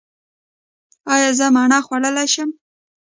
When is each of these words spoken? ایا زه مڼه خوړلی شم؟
ایا 1.13 1.29
زه 1.37 1.45
مڼه 1.55 1.79
خوړلی 1.85 2.27
شم؟ 2.33 2.49